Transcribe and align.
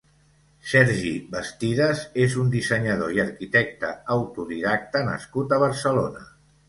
Sergi 0.69 1.09
Bastidas 1.33 2.01
és 2.25 2.37
un 2.43 2.49
dissenyador 2.55 3.13
i 3.17 3.21
arquitecte 3.25 3.93
autodidacta 4.17 5.05
nascut 5.11 5.55
a 5.55 5.61
Barcelona. 5.67 6.25